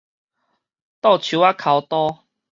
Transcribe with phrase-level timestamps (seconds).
[0.03, 0.03] 倒
[1.19, 2.23] 手仔剾刀